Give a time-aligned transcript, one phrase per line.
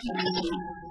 [0.00, 0.83] 什么可能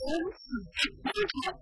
[0.03, 1.62] 打进去生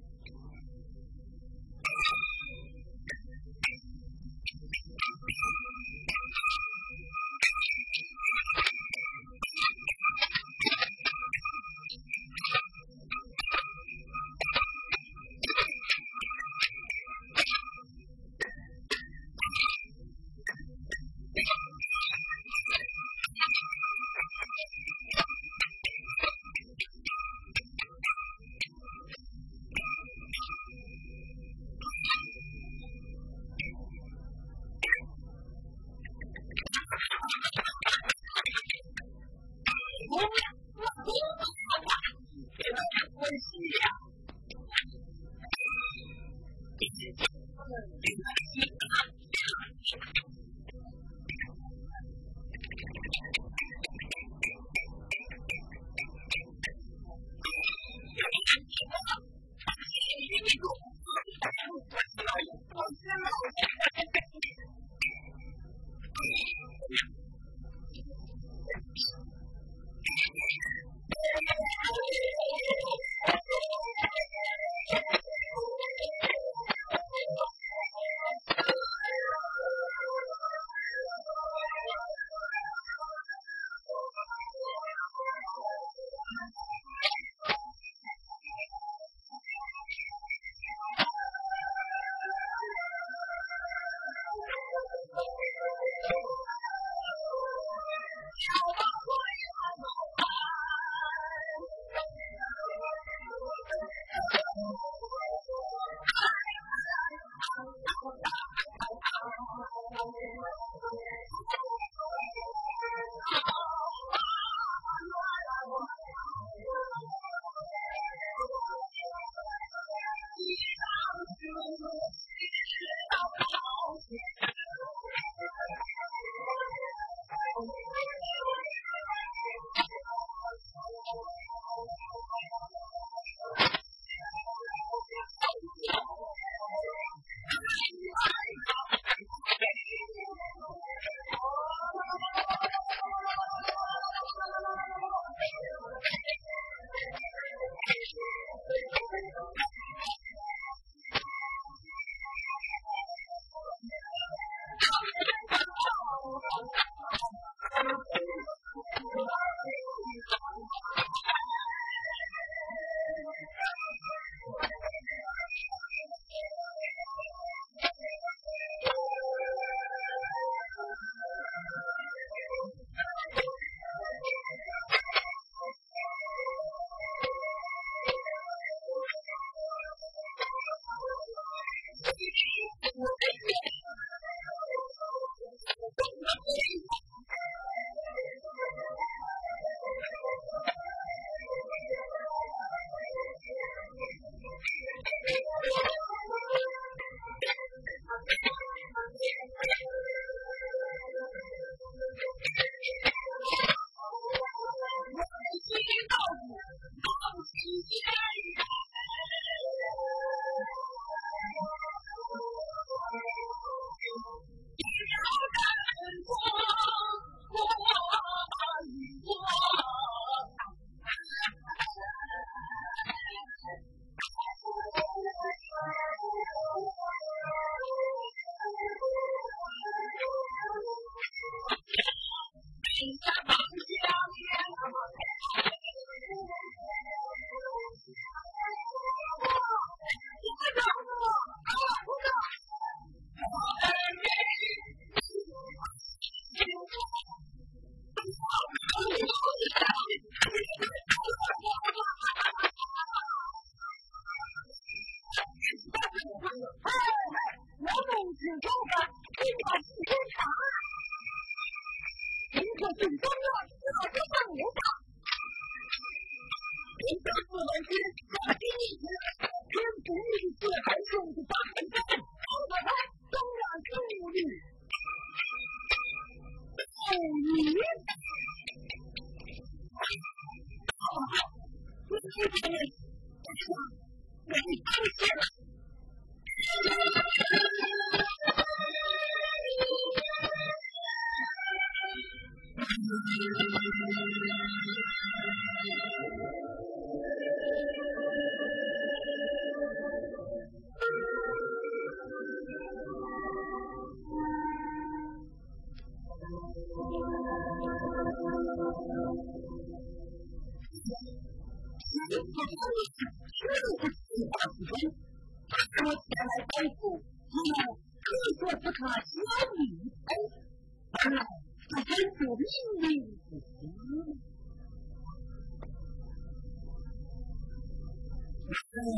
[329.00, 329.16] 不敢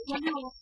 [0.10, 0.59] general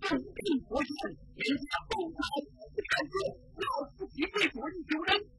[0.00, 0.92] 东平国君，
[1.36, 2.16] 天山猛虎，
[2.76, 3.14] 山岳
[3.56, 3.64] 乐
[3.96, 5.33] 此不疲，各路游。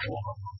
[0.00, 0.59] 说。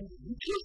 [0.00, 0.59] 好。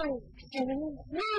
[0.00, 1.29] 아이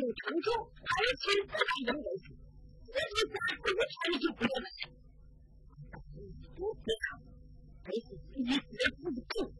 [0.00, 0.48] 有成就，
[0.86, 1.36] 还也其实
[1.82, 2.26] 赢为主。
[2.88, 2.92] 是
[4.18, 4.48] 就不要。
[7.84, 7.90] 自
[8.42, 8.56] 己学
[9.02, 9.52] 不够。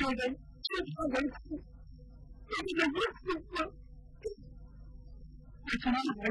[0.07, 3.27] 个人就是人父，为了我死，
[5.65, 6.31] 为什么来？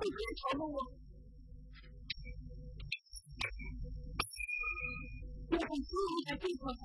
[0.00, 0.80] 好了，我
[5.50, 6.80] 我很注意的地方是，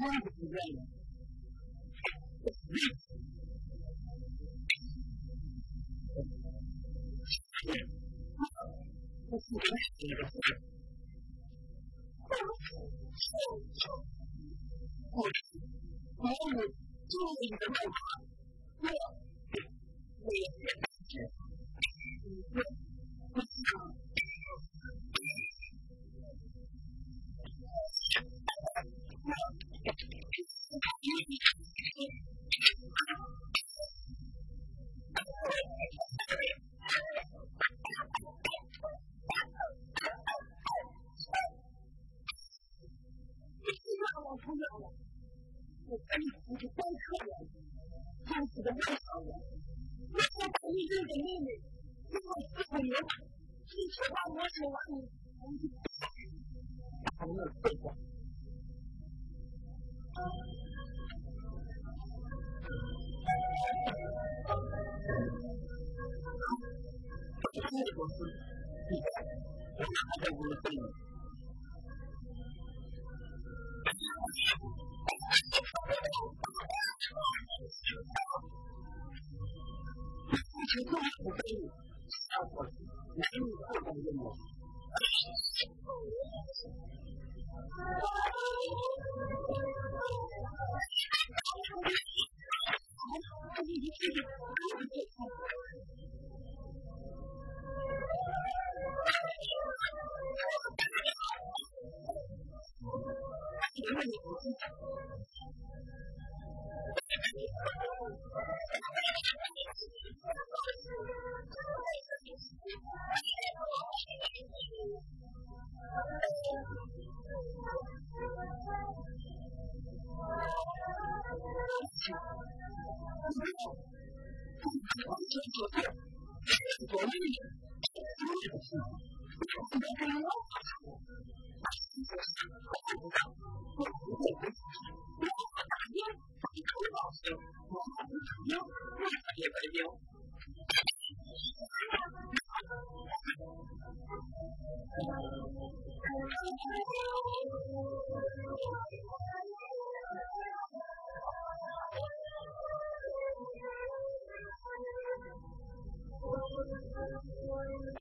[0.00, 0.37] warning